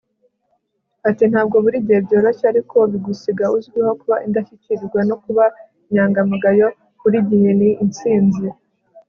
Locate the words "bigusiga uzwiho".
2.91-3.91